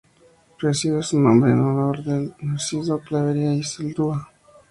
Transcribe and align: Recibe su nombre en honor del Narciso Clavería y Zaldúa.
Recibe 0.57 1.03
su 1.03 1.19
nombre 1.19 1.51
en 1.51 1.59
honor 1.59 2.03
del 2.03 2.33
Narciso 2.39 2.97
Clavería 3.01 3.53
y 3.53 3.61
Zaldúa. 3.63 4.31